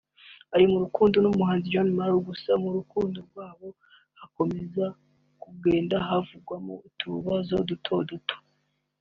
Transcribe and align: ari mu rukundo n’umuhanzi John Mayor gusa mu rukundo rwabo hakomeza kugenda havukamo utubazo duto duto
ari 0.53 0.65
mu 0.71 0.77
rukundo 0.83 1.15
n’umuhanzi 1.19 1.71
John 1.73 1.89
Mayor 1.97 2.19
gusa 2.29 2.51
mu 2.63 2.69
rukundo 2.77 3.17
rwabo 3.27 3.67
hakomeza 4.19 4.85
kugenda 5.41 5.95
havukamo 6.07 6.73
utubazo 6.87 7.55
duto 7.69 7.95
duto 8.09 8.37